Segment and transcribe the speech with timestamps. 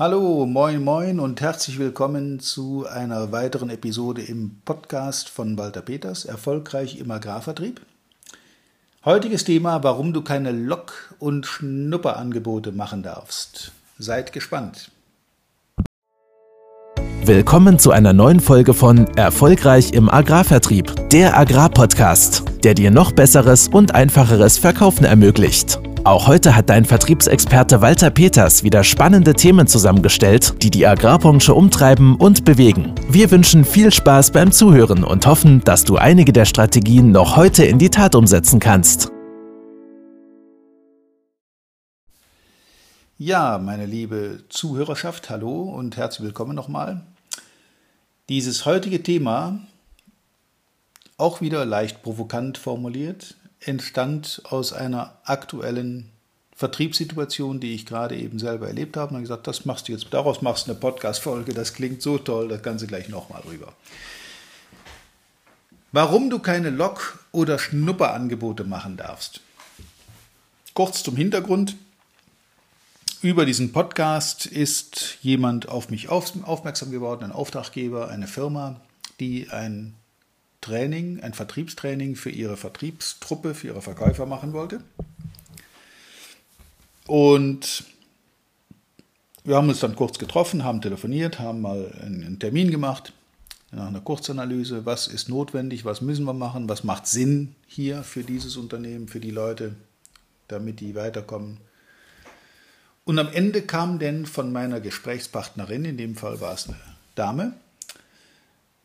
[0.00, 6.24] Hallo, moin, moin und herzlich willkommen zu einer weiteren Episode im Podcast von Walter Peters,
[6.24, 7.82] erfolgreich im Agrarvertrieb.
[9.04, 13.72] Heutiges Thema, warum du keine Lok- und Schnupperangebote machen darfst.
[13.98, 14.90] Seid gespannt.
[17.22, 23.68] Willkommen zu einer neuen Folge von Erfolgreich im Agrarvertrieb, der Agrarpodcast, der dir noch besseres
[23.68, 25.78] und einfacheres Verkaufen ermöglicht.
[26.02, 32.16] Auch heute hat dein Vertriebsexperte Walter Peters wieder spannende Themen zusammengestellt, die die Agrarbranche umtreiben
[32.16, 32.94] und bewegen.
[33.10, 37.66] Wir wünschen viel Spaß beim Zuhören und hoffen, dass du einige der Strategien noch heute
[37.66, 39.12] in die Tat umsetzen kannst.
[43.18, 47.02] Ja, meine liebe Zuhörerschaft, hallo und herzlich willkommen nochmal.
[48.30, 49.60] Dieses heutige Thema,
[51.18, 56.10] auch wieder leicht provokant formuliert, entstand aus einer aktuellen
[56.56, 59.10] Vertriebssituation, die ich gerade eben selber erlebt habe.
[59.10, 62.18] Und habe gesagt, das machst du jetzt, daraus machst du eine Podcast-Folge, das klingt so
[62.18, 63.72] toll, das Ganze gleich nochmal rüber.
[65.92, 69.40] Warum du keine Lok- oder Schnupperangebote machen darfst.
[70.74, 71.76] Kurz zum Hintergrund.
[73.22, 78.80] Über diesen Podcast ist jemand auf mich aufmerksam geworden, ein Auftraggeber, eine Firma,
[79.18, 79.94] die ein
[80.60, 84.80] Training, ein Vertriebstraining für ihre Vertriebstruppe, für ihre Verkäufer machen wollte.
[87.06, 87.84] Und
[89.44, 93.12] wir haben uns dann kurz getroffen, haben telefoniert, haben mal einen Termin gemacht,
[93.72, 98.24] nach einer Kurzanalyse, was ist notwendig, was müssen wir machen, was macht Sinn hier für
[98.24, 99.76] dieses Unternehmen, für die Leute,
[100.48, 101.58] damit die weiterkommen.
[103.04, 106.76] Und am Ende kam denn von meiner Gesprächspartnerin, in dem Fall war es eine
[107.14, 107.54] Dame,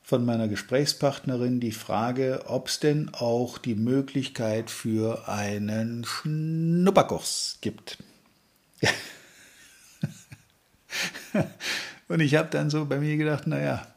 [0.05, 7.97] von meiner Gesprächspartnerin die Frage, ob es denn auch die Möglichkeit für einen Schnupperkurs gibt.
[12.07, 13.87] Und ich habe dann so bei mir gedacht, naja,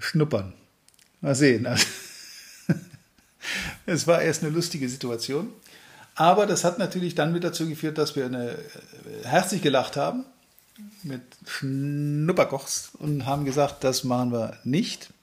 [0.00, 0.54] schnuppern.
[1.20, 1.66] Mal sehen.
[1.66, 1.86] Also,
[3.86, 5.52] es war erst eine lustige Situation.
[6.16, 8.58] Aber das hat natürlich dann wieder dazu geführt, dass wir eine,
[9.22, 10.24] herzlich gelacht haben
[11.04, 15.13] mit Schnupperkochs und haben gesagt, das machen wir nicht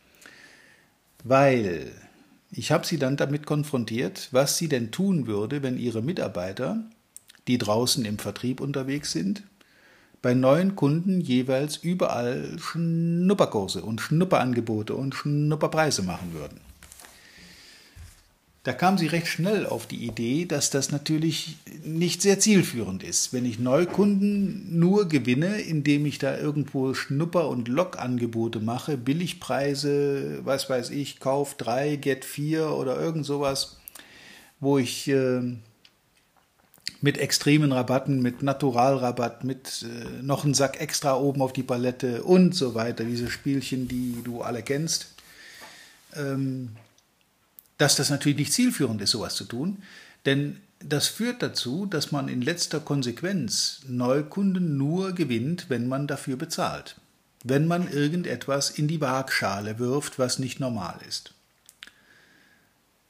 [1.23, 1.91] weil
[2.51, 6.83] ich habe sie dann damit konfrontiert, was sie denn tun würde, wenn ihre Mitarbeiter,
[7.47, 9.43] die draußen im Vertrieb unterwegs sind,
[10.21, 16.59] bei neuen Kunden jeweils überall Schnupperkurse und Schnupperangebote und Schnupperpreise machen würden.
[18.63, 23.33] Da kam sie recht schnell auf die Idee, dass das natürlich nicht sehr zielführend ist,
[23.33, 30.69] wenn ich Neukunden nur gewinne, indem ich da irgendwo Schnupper- und Lokangebote mache, Billigpreise, was
[30.69, 33.77] weiß ich, Kauf 3, Get 4 oder irgend sowas,
[34.59, 35.41] wo ich äh,
[37.01, 42.21] mit extremen Rabatten, mit Naturalrabatt, mit äh, noch einen Sack extra oben auf die Palette
[42.21, 45.15] und so weiter, diese Spielchen, die du alle kennst.
[46.15, 46.75] Ähm,
[47.81, 49.81] dass das natürlich nicht zielführend ist, sowas zu tun,
[50.27, 56.35] denn das führt dazu, dass man in letzter Konsequenz Neukunden nur gewinnt, wenn man dafür
[56.37, 56.95] bezahlt,
[57.43, 61.33] wenn man irgendetwas in die Waagschale wirft, was nicht normal ist.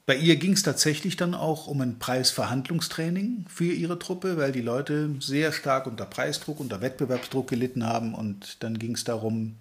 [0.06, 4.62] Bei ihr ging es tatsächlich dann auch um ein Preisverhandlungstraining für ihre Truppe, weil die
[4.62, 8.14] Leute sehr stark unter Preisdruck, unter Wettbewerbsdruck gelitten haben.
[8.14, 9.56] Und dann ging es darum,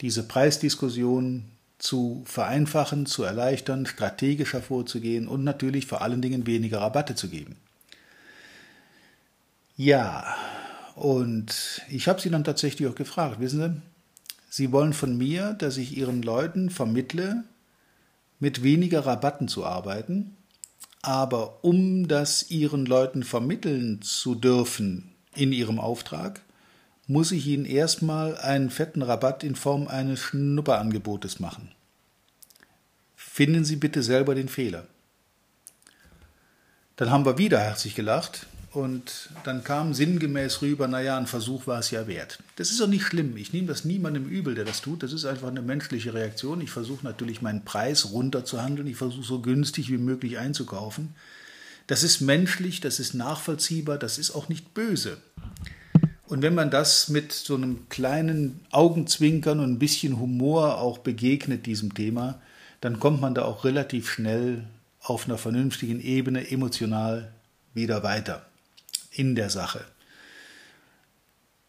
[0.00, 1.44] diese Preisdiskussion
[1.78, 7.56] zu vereinfachen, zu erleichtern, strategischer vorzugehen und natürlich vor allen Dingen weniger Rabatte zu geben.
[9.76, 10.34] Ja,
[10.96, 13.82] und ich habe sie dann tatsächlich auch gefragt, wissen Sie,
[14.50, 17.44] Sie wollen von mir, dass ich Ihren Leuten vermittle,
[18.40, 20.36] mit weniger Rabatten zu arbeiten,
[21.02, 26.40] aber um das Ihren Leuten vermitteln zu dürfen in Ihrem Auftrag,
[27.08, 31.72] muss ich Ihnen erstmal einen fetten Rabatt in Form eines Schnupperangebotes machen.
[33.16, 34.86] Finden Sie bitte selber den Fehler.
[36.96, 41.78] Dann haben wir wieder herzlich gelacht und dann kam sinngemäß rüber, naja, ein Versuch war
[41.78, 42.40] es ja wert.
[42.56, 43.36] Das ist auch nicht schlimm.
[43.38, 45.02] Ich nehme das niemandem übel, der das tut.
[45.02, 46.60] Das ist einfach eine menschliche Reaktion.
[46.60, 48.86] Ich versuche natürlich meinen Preis runterzuhandeln.
[48.86, 51.14] Ich versuche so günstig wie möglich einzukaufen.
[51.86, 55.16] Das ist menschlich, das ist nachvollziehbar, das ist auch nicht böse.
[56.28, 61.64] Und wenn man das mit so einem kleinen Augenzwinkern und ein bisschen Humor auch begegnet
[61.64, 62.38] diesem Thema,
[62.82, 64.64] dann kommt man da auch relativ schnell
[65.00, 67.32] auf einer vernünftigen Ebene emotional
[67.72, 68.44] wieder weiter
[69.10, 69.80] in der Sache.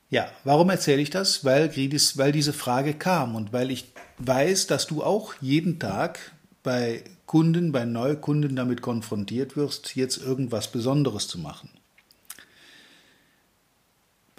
[0.09, 1.45] Ja, warum erzähle ich das?
[1.45, 3.85] Weil, weil diese Frage kam und weil ich
[4.17, 6.33] weiß, dass du auch jeden Tag
[6.63, 11.69] bei Kunden, bei Neukunden damit konfrontiert wirst, jetzt irgendwas Besonderes zu machen.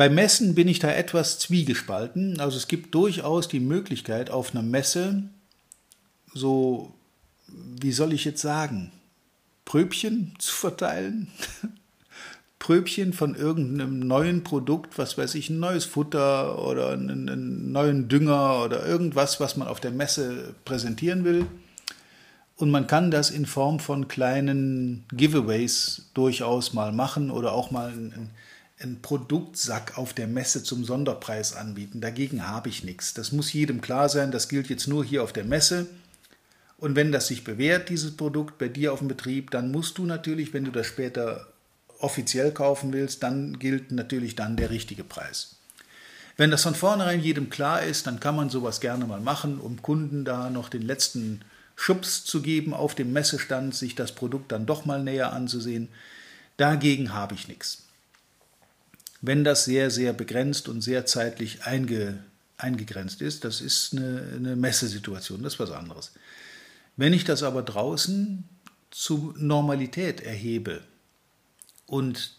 [0.00, 2.40] Bei Messen bin ich da etwas zwiegespalten.
[2.40, 5.24] Also es gibt durchaus die Möglichkeit, auf einer Messe
[6.32, 6.94] so,
[7.46, 8.92] wie soll ich jetzt sagen,
[9.66, 11.30] Pröbchen zu verteilen.
[12.58, 18.08] Pröbchen von irgendeinem neuen Produkt, was weiß ich, ein neues Futter oder einen, einen neuen
[18.08, 21.44] Dünger oder irgendwas, was man auf der Messe präsentieren will.
[22.56, 27.90] Und man kann das in Form von kleinen Giveaways durchaus mal machen oder auch mal
[27.90, 28.30] einen,
[28.80, 32.00] einen Produktsack auf der Messe zum Sonderpreis anbieten.
[32.00, 33.14] Dagegen habe ich nichts.
[33.14, 34.30] Das muss jedem klar sein.
[34.30, 35.86] Das gilt jetzt nur hier auf der Messe.
[36.78, 40.06] Und wenn das sich bewährt, dieses Produkt bei dir auf dem Betrieb, dann musst du
[40.06, 41.46] natürlich, wenn du das später
[41.98, 45.56] offiziell kaufen willst, dann gilt natürlich dann der richtige Preis.
[46.38, 49.82] Wenn das von vornherein jedem klar ist, dann kann man sowas gerne mal machen, um
[49.82, 51.42] Kunden da noch den letzten
[51.76, 55.88] Schubs zu geben, auf dem Messestand sich das Produkt dann doch mal näher anzusehen.
[56.56, 57.82] Dagegen habe ich nichts.
[59.20, 62.22] Wenn das sehr, sehr begrenzt und sehr zeitlich einge,
[62.56, 66.12] eingegrenzt ist, das ist eine, eine Messesituation, das ist was anderes.
[66.96, 68.44] Wenn ich das aber draußen
[68.90, 70.82] zu Normalität erhebe
[71.86, 72.34] und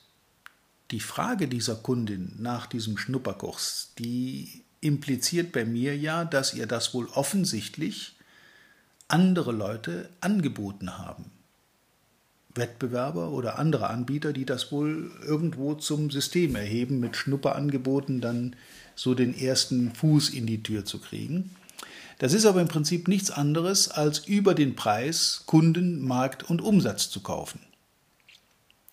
[0.91, 6.93] die Frage dieser Kundin nach diesem Schnupperkurs, die impliziert bei mir ja, dass ihr das
[6.93, 8.15] wohl offensichtlich
[9.07, 11.31] andere Leute angeboten haben.
[12.55, 18.55] Wettbewerber oder andere Anbieter, die das wohl irgendwo zum System erheben, mit Schnupperangeboten dann
[18.95, 21.51] so den ersten Fuß in die Tür zu kriegen.
[22.19, 27.09] Das ist aber im Prinzip nichts anderes, als über den Preis Kunden, Markt und Umsatz
[27.09, 27.59] zu kaufen.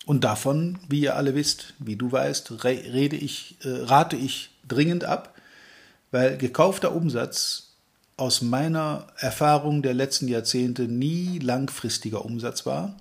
[0.07, 5.05] Und davon, wie ihr alle wisst, wie du weißt, rede ich, äh, rate ich dringend
[5.05, 5.35] ab,
[6.11, 7.75] weil gekaufter Umsatz
[8.17, 12.97] aus meiner Erfahrung der letzten Jahrzehnte nie langfristiger Umsatz war.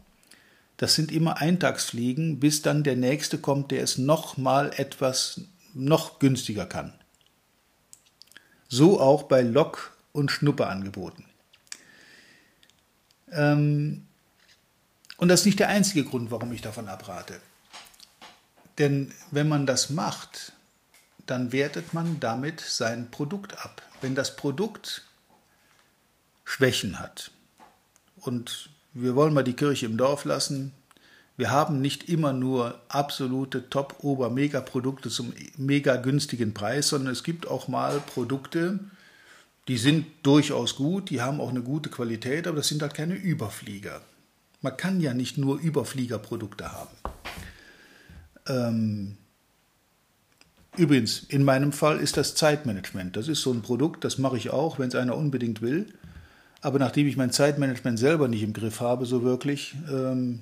[0.78, 5.42] Das sind immer Eintagsfliegen, bis dann der nächste kommt, der es noch mal etwas
[5.74, 6.94] noch günstiger kann.
[8.70, 11.26] So auch bei Lok- und Schnupperangeboten.
[13.32, 14.06] Ähm,
[15.18, 17.40] und das ist nicht der einzige Grund, warum ich davon abrate.
[18.78, 20.54] Denn wenn man das macht,
[21.26, 23.82] dann wertet man damit sein Produkt ab.
[24.02, 25.04] Wenn das Produkt
[26.46, 27.32] Schwächen hat.
[28.18, 28.70] Und
[29.00, 30.72] wir wollen mal die Kirche im Dorf lassen.
[31.38, 37.68] Wir haben nicht immer nur absolute Top-Ober-Mega-Produkte zum mega günstigen Preis, sondern es gibt auch
[37.68, 38.80] mal Produkte,
[39.68, 43.16] die sind durchaus gut, die haben auch eine gute Qualität, aber das sind halt keine
[43.16, 44.02] Überflieger.
[44.62, 46.96] Man kann ja nicht nur Überfliegerprodukte haben.
[48.48, 49.18] Ähm,
[50.76, 53.16] übrigens, in meinem Fall ist das Zeitmanagement.
[53.16, 55.94] Das ist so ein Produkt, das mache ich auch, wenn es einer unbedingt will.
[56.62, 60.40] Aber nachdem ich mein Zeitmanagement selber nicht im Griff habe, so wirklich, ähm,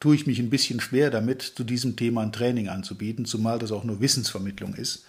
[0.00, 3.72] tue ich mich ein bisschen schwer damit, zu diesem Thema ein Training anzubieten, zumal das
[3.72, 5.04] auch nur Wissensvermittlung ist.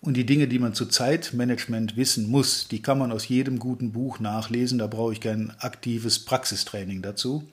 [0.00, 3.92] Und die Dinge, die man zu Zeitmanagement wissen muss, die kann man aus jedem guten
[3.92, 7.44] Buch nachlesen, da brauche ich kein aktives Praxistraining dazu.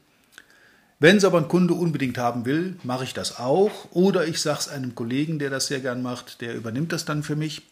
[0.99, 3.91] Wenn es aber ein Kunde unbedingt haben will, mache ich das auch.
[3.91, 7.23] Oder ich sage es einem Kollegen, der das sehr gern macht, der übernimmt das dann
[7.23, 7.63] für mich.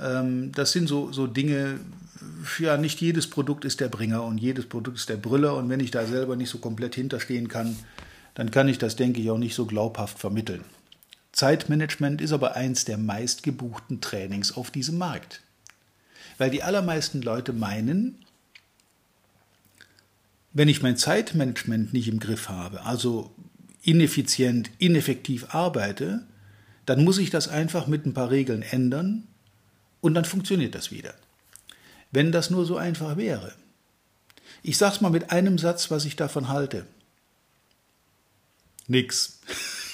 [0.00, 1.80] Ähm, das sind so, so Dinge,
[2.58, 5.56] ja, nicht jedes Produkt ist der Bringer und jedes Produkt ist der Brüller.
[5.56, 7.76] Und wenn ich da selber nicht so komplett hinterstehen kann,
[8.34, 10.64] dann kann ich das, denke ich, auch nicht so glaubhaft vermitteln.
[11.32, 15.42] Zeitmanagement ist aber eins der meistgebuchten Trainings auf diesem Markt.
[16.38, 18.24] Weil die allermeisten Leute meinen,
[20.52, 23.30] wenn ich mein Zeitmanagement nicht im Griff habe, also
[23.82, 26.26] ineffizient, ineffektiv arbeite,
[26.86, 29.28] dann muss ich das einfach mit ein paar Regeln ändern
[30.00, 31.14] und dann funktioniert das wieder.
[32.10, 33.54] Wenn das nur so einfach wäre.
[34.62, 36.86] Ich sag's mal mit einem Satz, was ich davon halte.
[38.86, 39.38] Nix.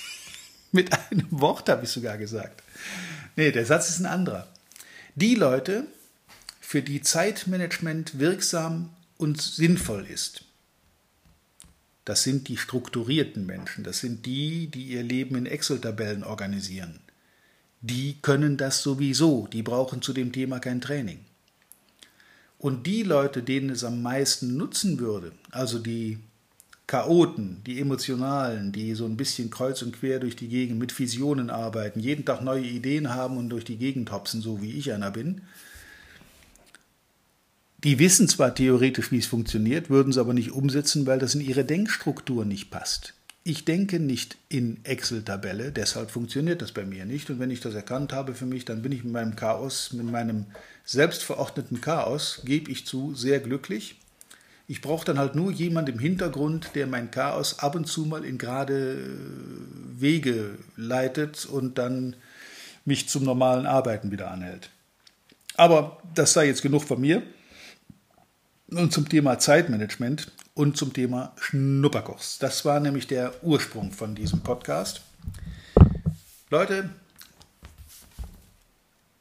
[0.72, 2.62] mit einem Wort habe ich sogar gesagt.
[3.36, 4.48] Nee, der Satz ist ein anderer.
[5.14, 5.86] Die Leute,
[6.60, 10.44] für die Zeitmanagement wirksam und sinnvoll ist,
[12.04, 17.00] das sind die strukturierten Menschen, das sind die, die ihr Leben in Excel-Tabellen organisieren.
[17.88, 21.20] Die können das sowieso, die brauchen zu dem Thema kein Training.
[22.58, 26.18] Und die Leute, denen es am meisten nutzen würde, also die
[26.88, 31.48] Chaoten, die Emotionalen, die so ein bisschen kreuz und quer durch die Gegend mit Visionen
[31.48, 35.12] arbeiten, jeden Tag neue Ideen haben und durch die Gegend hopsen, so wie ich einer
[35.12, 35.42] bin,
[37.84, 41.40] die wissen zwar theoretisch, wie es funktioniert, würden es aber nicht umsetzen, weil das in
[41.40, 43.14] ihre Denkstruktur nicht passt.
[43.48, 47.30] Ich denke nicht in Excel-Tabelle, deshalb funktioniert das bei mir nicht.
[47.30, 50.04] Und wenn ich das erkannt habe für mich, dann bin ich mit meinem Chaos, mit
[50.04, 50.46] meinem
[50.84, 54.00] selbstverordneten Chaos, gebe ich zu, sehr glücklich.
[54.66, 58.24] Ich brauche dann halt nur jemand im Hintergrund, der mein Chaos ab und zu mal
[58.24, 59.16] in gerade
[59.96, 62.16] Wege leitet und dann
[62.84, 64.70] mich zum normalen Arbeiten wieder anhält.
[65.54, 67.22] Aber das sei jetzt genug von mir.
[68.72, 72.38] Und zum Thema Zeitmanagement und zum Thema Schnupperkurs.
[72.38, 75.02] Das war nämlich der Ursprung von diesem Podcast.
[76.48, 76.88] Leute,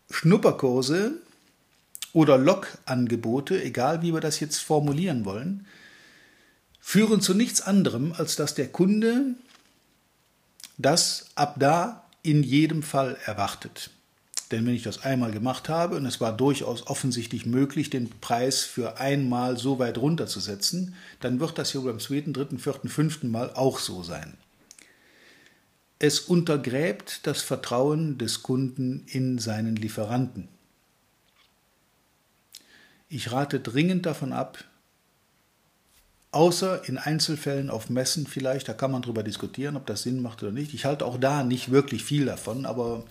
[0.10, 1.20] Schnupperkurse
[2.14, 5.68] oder Log-Angebote, egal wie wir das jetzt formulieren wollen,
[6.80, 9.36] führen zu nichts anderem, als dass der Kunde
[10.78, 13.90] das ab da in jedem Fall erwartet.
[14.52, 18.64] Denn wenn ich das einmal gemacht habe und es war durchaus offensichtlich möglich, den Preis
[18.64, 23.52] für einmal so weit runterzusetzen, dann wird das hier beim zweiten, dritten, vierten, fünften Mal
[23.54, 24.38] auch so sein.
[25.98, 30.50] Es untergräbt das Vertrauen des Kunden in seinen Lieferanten.
[33.10, 34.64] Ich rate dringend davon ab,
[36.32, 40.44] außer in Einzelfällen auf Messen vielleicht, da kann man darüber diskutieren, ob das Sinn macht
[40.44, 40.74] oder nicht.
[40.74, 43.06] Ich halte auch da nicht wirklich viel davon, aber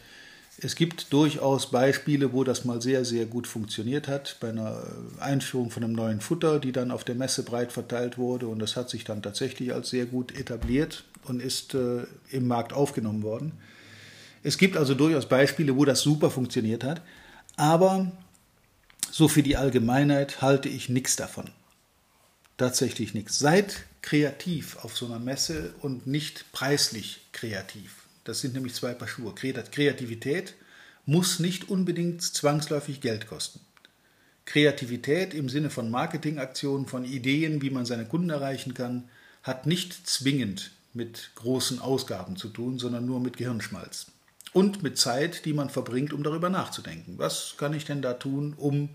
[0.58, 4.84] es gibt durchaus Beispiele, wo das mal sehr, sehr gut funktioniert hat, bei einer
[5.18, 8.76] Einführung von einem neuen Futter, die dann auf der Messe breit verteilt wurde und das
[8.76, 13.52] hat sich dann tatsächlich als sehr gut etabliert und ist äh, im Markt aufgenommen worden.
[14.42, 17.02] Es gibt also durchaus Beispiele, wo das super funktioniert hat,
[17.56, 18.12] aber
[19.11, 21.50] so für die Allgemeinheit halte ich nichts davon.
[22.56, 23.38] Tatsächlich nichts.
[23.38, 28.03] Seid kreativ auf so einer Messe und nicht preislich kreativ.
[28.25, 29.35] Das sind nämlich zwei Paar Schuhe.
[29.35, 30.54] Kreativität
[31.07, 33.61] muss nicht unbedingt zwangsläufig Geld kosten.
[34.47, 39.09] Kreativität im Sinne von Marketingaktionen, von Ideen, wie man seine Kunden erreichen kann,
[39.43, 44.07] hat nicht zwingend mit großen Ausgaben zu tun, sondern nur mit Gehirnschmalz.
[44.52, 47.19] Und mit Zeit, die man verbringt, um darüber nachzudenken.
[47.19, 48.90] Was kann ich denn da tun, um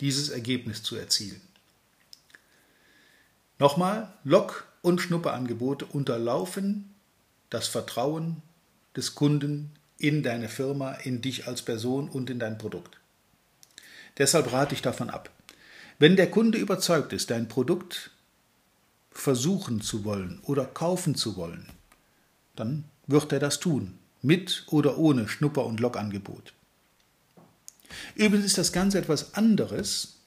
[0.00, 1.40] dieses Ergebnis zu erzielen?
[3.58, 6.94] Nochmal, Lok- und Schnupperangebote unterlaufen
[7.50, 8.42] das Vertrauen
[8.96, 12.98] des Kunden in deine Firma, in dich als Person und in dein Produkt.
[14.18, 15.30] Deshalb rate ich davon ab.
[15.98, 18.10] Wenn der Kunde überzeugt ist, dein Produkt
[19.12, 21.66] versuchen zu wollen oder kaufen zu wollen,
[22.56, 26.52] dann wird er das tun, mit oder ohne Schnupper- und Logangebot.
[28.14, 30.18] Übrigens ist das Ganze etwas anderes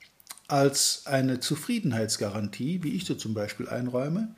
[0.47, 4.35] als eine Zufriedenheitsgarantie, wie ich sie zum Beispiel einräume,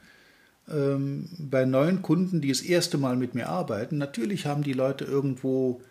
[0.70, 3.98] ähm, bei neuen Kunden, die das erste Mal mit mir arbeiten.
[3.98, 5.82] Natürlich haben die Leute irgendwo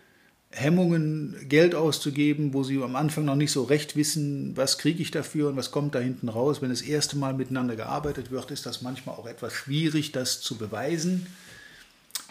[0.51, 5.11] Hemmungen, Geld auszugeben, wo sie am Anfang noch nicht so recht wissen, was kriege ich
[5.11, 6.63] dafür und was kommt da hinten raus.
[6.63, 10.57] Wenn das erste Mal miteinander gearbeitet wird, ist das manchmal auch etwas schwierig, das zu
[10.57, 11.27] beweisen.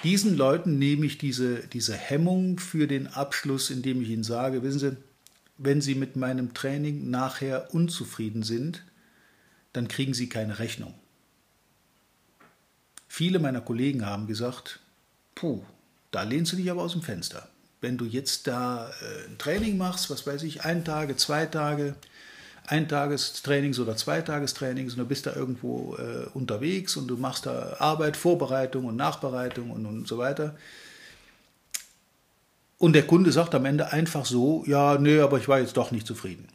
[0.04, 4.80] Diesen Leuten nehme ich diese, diese Hemmung für den Abschluss, indem ich ihnen sage, wissen
[4.80, 4.98] Sie,
[5.58, 8.84] wenn Sie mit meinem Training nachher unzufrieden sind,
[9.74, 10.94] dann kriegen Sie keine Rechnung.
[13.18, 14.80] Viele meiner Kollegen haben gesagt,
[15.36, 15.64] puh,
[16.12, 17.48] da lehnst du dich aber aus dem Fenster
[17.86, 21.96] wenn du jetzt da äh, ein Training machst, was weiß ich, ein Tage, zwei Tage,
[22.66, 27.46] ein Tagestrainings oder zwei Tagestrainings und du bist da irgendwo äh, unterwegs und du machst
[27.46, 30.56] da Arbeit, Vorbereitung und Nachbereitung und, und so weiter.
[32.80, 35.92] Und der Kunde sagt am Ende einfach so, ja, nö, aber ich war jetzt doch
[35.92, 36.48] nicht zufrieden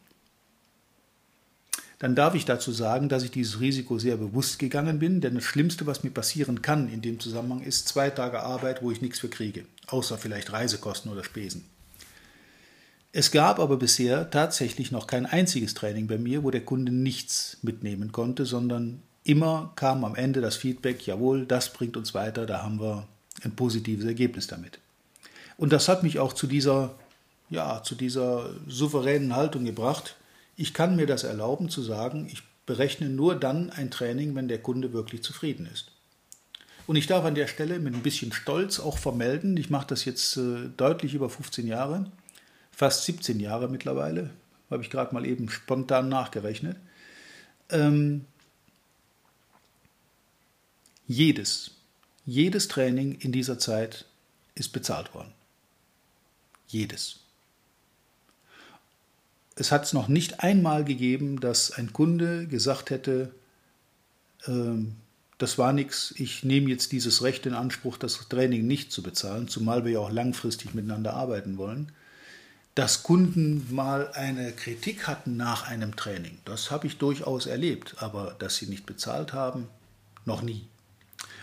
[2.01, 5.45] dann darf ich dazu sagen, dass ich dieses Risiko sehr bewusst gegangen bin, denn das
[5.45, 9.19] Schlimmste, was mir passieren kann in dem Zusammenhang, ist zwei Tage Arbeit, wo ich nichts
[9.19, 11.67] für kriege, außer vielleicht Reisekosten oder Spesen.
[13.13, 17.59] Es gab aber bisher tatsächlich noch kein einziges Training bei mir, wo der Kunde nichts
[17.61, 22.63] mitnehmen konnte, sondern immer kam am Ende das Feedback, jawohl, das bringt uns weiter, da
[22.63, 23.07] haben wir
[23.43, 24.79] ein positives Ergebnis damit.
[25.59, 26.95] Und das hat mich auch zu dieser,
[27.51, 30.17] ja, zu dieser souveränen Haltung gebracht,
[30.61, 34.61] ich kann mir das erlauben zu sagen, ich berechne nur dann ein Training, wenn der
[34.61, 35.91] Kunde wirklich zufrieden ist.
[36.87, 40.05] Und ich darf an der Stelle mit ein bisschen Stolz auch vermelden, ich mache das
[40.05, 42.13] jetzt äh, deutlich über 15 Jahre,
[42.73, 44.29] fast 17 Jahre mittlerweile,
[44.71, 46.77] habe ich gerade mal eben spontan nachgerechnet.
[47.71, 48.27] Ähm,
[51.07, 51.71] jedes,
[52.27, 54.05] jedes Training in dieser Zeit
[54.55, 55.33] ist bezahlt worden.
[56.67, 57.21] Jedes
[59.57, 63.31] es hat es noch nicht einmal gegeben, dass ein Kunde gesagt hätte,
[64.47, 64.97] ähm,
[65.39, 69.49] das war nichts, ich nehme jetzt dieses Recht in Anspruch, das Training nicht zu bezahlen,
[69.49, 71.93] zumal wir ja auch langfristig miteinander arbeiten wollen.
[72.75, 78.37] Dass Kunden mal eine Kritik hatten nach einem Training, das habe ich durchaus erlebt, aber
[78.39, 79.67] dass sie nicht bezahlt haben,
[80.27, 80.67] noch nie.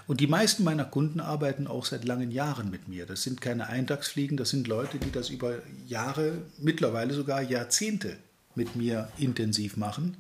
[0.08, 3.06] Und die meisten meiner Kunden arbeiten auch seit langen Jahren mit mir.
[3.06, 8.16] Das sind keine Eintagsfliegen, das sind Leute, die das über Jahre, mittlerweile sogar Jahrzehnte
[8.56, 10.16] mit mir intensiv machen.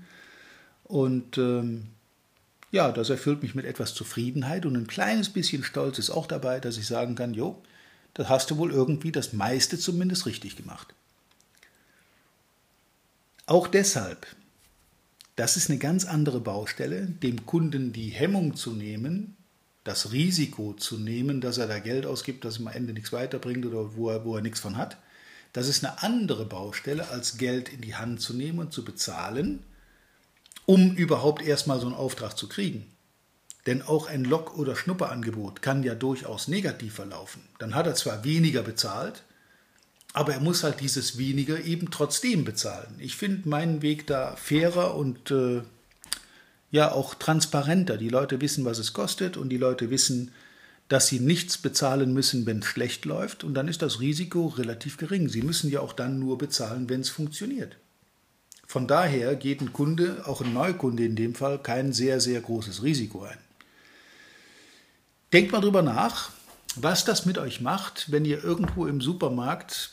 [0.84, 1.88] Und ähm,
[2.72, 6.60] ja, das erfüllt mich mit etwas Zufriedenheit und ein kleines bisschen Stolz ist auch dabei,
[6.60, 7.62] dass ich sagen kann, jo,
[8.14, 10.94] da hast du wohl irgendwie das meiste zumindest richtig gemacht.
[13.46, 14.28] Auch deshalb,
[15.38, 19.37] das ist eine ganz andere Baustelle, dem Kunden die Hemmung zu nehmen,
[19.88, 23.66] das Risiko zu nehmen, dass er da Geld ausgibt, das ihm am Ende nichts weiterbringt
[23.66, 24.98] oder wo er, wo er nichts von hat.
[25.54, 29.64] Das ist eine andere Baustelle, als Geld in die Hand zu nehmen und zu bezahlen,
[30.66, 32.86] um überhaupt erstmal so einen Auftrag zu kriegen.
[33.66, 37.42] Denn auch ein Lok- oder Schnupperangebot kann ja durchaus negativ verlaufen.
[37.60, 39.24] Dann hat er zwar weniger bezahlt,
[40.14, 42.96] aber er muss halt dieses weniger eben trotzdem bezahlen.
[43.00, 45.62] Ich finde meinen Weg da fairer und äh,
[46.72, 47.98] ja auch transparenter.
[47.98, 50.32] Die Leute wissen, was es kostet und die Leute wissen,
[50.90, 54.98] dass sie nichts bezahlen müssen, wenn es schlecht läuft und dann ist das Risiko relativ
[54.98, 55.28] gering.
[55.28, 57.78] Sie müssen ja auch dann nur bezahlen, wenn es funktioniert.
[58.66, 62.84] Von daher geht ein Kunde, auch ein Neukunde in dem Fall, kein sehr, sehr großes
[62.84, 63.38] Risiko ein.
[65.34, 66.32] Denkt mal drüber nach,
[66.76, 69.92] was das mit euch macht, wenn ihr irgendwo im Supermarkt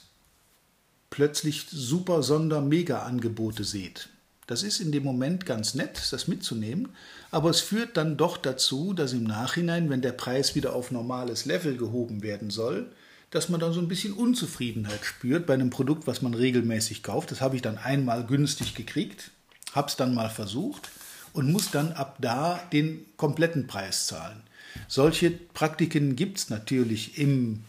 [1.10, 4.08] plötzlich super Sonder-Mega-Angebote seht.
[4.46, 6.90] Das ist in dem Moment ganz nett, das mitzunehmen,
[7.30, 11.46] aber es führt dann doch dazu, dass im Nachhinein, wenn der Preis wieder auf normales
[11.46, 12.90] Level gehoben werden soll,
[13.30, 17.30] dass man dann so ein bisschen Unzufriedenheit spürt bei einem Produkt, was man regelmäßig kauft.
[17.30, 19.30] Das habe ich dann einmal günstig gekriegt,
[19.72, 20.90] habe es dann mal versucht
[21.32, 24.40] und muss dann ab da den kompletten Preis zahlen.
[24.88, 27.64] Solche Praktiken gibt es natürlich im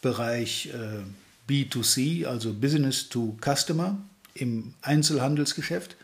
[0.00, 1.02] Bereich äh,
[1.50, 3.98] B2C, also Business to Customer,
[4.34, 5.96] im Einzelhandelsgeschäft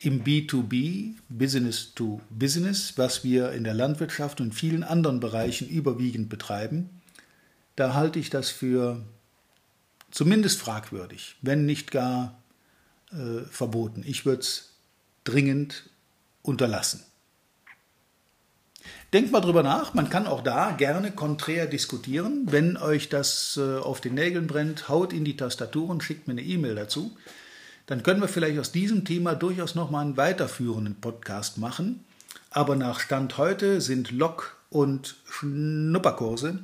[0.00, 6.28] im B2B, Business to Business, was wir in der Landwirtschaft und vielen anderen Bereichen überwiegend
[6.28, 6.88] betreiben,
[7.74, 9.04] da halte ich das für
[10.10, 12.40] zumindest fragwürdig, wenn nicht gar
[13.10, 14.04] äh, verboten.
[14.06, 14.70] Ich würde es
[15.24, 15.90] dringend
[16.42, 17.02] unterlassen.
[19.12, 22.46] Denkt mal drüber nach, man kann auch da gerne konträr diskutieren.
[22.50, 26.42] Wenn euch das äh, auf den Nägeln brennt, haut in die Tastaturen, schickt mir eine
[26.42, 27.16] E-Mail dazu
[27.88, 32.04] dann können wir vielleicht aus diesem Thema durchaus nochmal einen weiterführenden Podcast machen.
[32.50, 36.58] Aber nach Stand heute sind Lok- und Schnupperkurse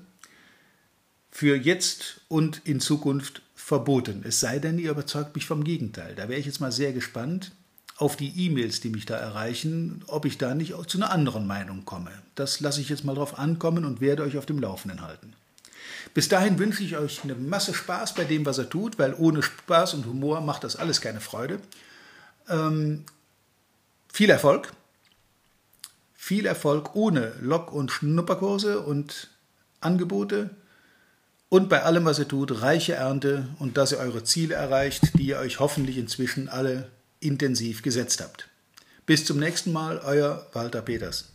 [1.31, 4.23] für jetzt und in Zukunft verboten.
[4.27, 6.15] Es sei denn, ihr überzeugt mich vom Gegenteil.
[6.15, 7.53] Da wäre ich jetzt mal sehr gespannt
[7.97, 11.87] auf die E-Mails, die mich da erreichen, ob ich da nicht zu einer anderen Meinung
[11.87, 12.11] komme.
[12.35, 15.33] Das lasse ich jetzt mal drauf ankommen und werde euch auf dem Laufenden halten.
[16.15, 19.43] Bis dahin wünsche ich euch eine Masse Spaß bei dem, was er tut, weil ohne
[19.43, 21.61] Spaß und Humor macht das alles keine Freude.
[22.49, 23.05] Ähm,
[24.13, 24.73] viel Erfolg.
[26.15, 29.29] Viel Erfolg ohne Lok- und Schnupperkurse und
[29.81, 30.51] Angebote.
[31.49, 35.27] Und bei allem, was ihr tut, reiche Ernte und dass ihr eure Ziele erreicht, die
[35.27, 38.49] ihr euch hoffentlich inzwischen alle intensiv gesetzt habt.
[39.07, 41.34] Bis zum nächsten Mal, euer Walter Peters.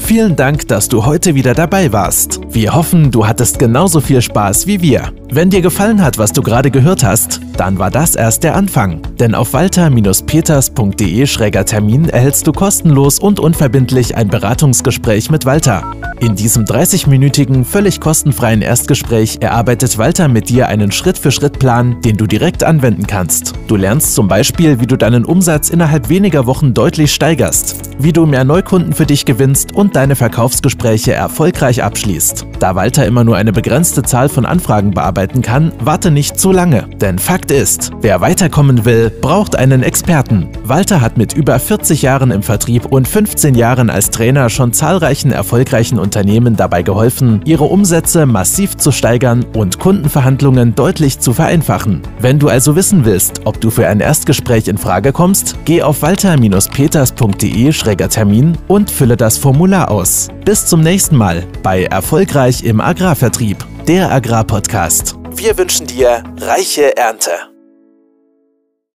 [0.00, 2.40] Vielen Dank, dass du heute wieder dabei warst.
[2.48, 5.12] Wir hoffen, du hattest genauso viel Spaß wie wir.
[5.30, 9.02] Wenn dir gefallen hat, was du gerade gehört hast, dann war das erst der Anfang.
[9.20, 15.82] Denn auf walter-peters.de-termin erhältst du kostenlos und unverbindlich ein Beratungsgespräch mit Walter.
[16.20, 22.64] In diesem 30-minütigen, völlig kostenfreien Erstgespräch erarbeitet Walter mit dir einen Schritt-für-Schritt-Plan, den du direkt
[22.64, 23.54] anwenden kannst.
[23.68, 28.26] Du lernst zum Beispiel, wie du deinen Umsatz innerhalb weniger Wochen deutlich steigerst, wie du
[28.26, 32.46] mehr Neukunden für dich gewinnst und deine Verkaufsgespräche erfolgreich abschließt.
[32.58, 36.86] Da Walter immer nur eine begrenzte Zahl von Anfragen bearbeiten kann, warte nicht zu lange.
[37.00, 40.48] Denn Fakt ist, wer weiterkommen will, braucht einen Experten.
[40.64, 45.32] Walter hat mit über 40 Jahren im Vertrieb und 15 Jahren als Trainer schon zahlreichen
[45.32, 52.02] erfolgreichen Unternehmen dabei geholfen, ihre Umsätze massiv zu steigern und Kundenverhandlungen deutlich zu vereinfachen.
[52.20, 56.02] Wenn du also wissen willst, ob du für ein Erstgespräch in Frage kommst, geh auf
[56.02, 60.28] walter-peters.de-termin und fülle das Formular aus.
[60.44, 65.16] Bis zum nächsten Mal bei Erfolgreich im Agrarvertrieb, der Agrarpodcast.
[65.36, 67.49] Wir wünschen dir reiche Ernte.